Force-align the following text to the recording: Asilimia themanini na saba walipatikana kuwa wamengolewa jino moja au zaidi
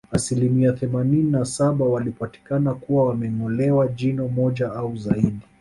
Asilimia 0.11 0.73
themanini 0.73 1.31
na 1.31 1.45
saba 1.45 1.85
walipatikana 1.85 2.73
kuwa 2.73 3.07
wamengolewa 3.07 3.87
jino 3.87 4.27
moja 4.27 4.71
au 4.73 4.95
zaidi 4.97 5.39